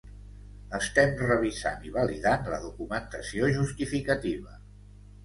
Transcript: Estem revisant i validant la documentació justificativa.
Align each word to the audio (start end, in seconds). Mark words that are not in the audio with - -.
Estem 0.77 1.11
revisant 1.19 1.85
i 1.89 1.93
validant 1.97 2.49
la 2.53 2.59
documentació 2.63 3.51
justificativa. 3.59 4.57